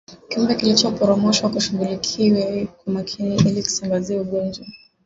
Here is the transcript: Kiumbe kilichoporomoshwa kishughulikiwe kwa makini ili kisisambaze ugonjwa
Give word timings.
Kiumbe 0.29 0.55
kilichoporomoshwa 0.55 1.49
kishughulikiwe 1.49 2.65
kwa 2.77 2.93
makini 2.93 3.35
ili 3.35 3.61
kisisambaze 3.63 4.19
ugonjwa 4.19 4.65